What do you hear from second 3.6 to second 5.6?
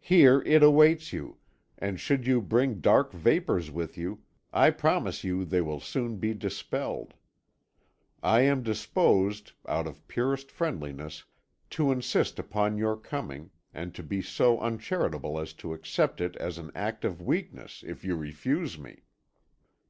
with you I promise you they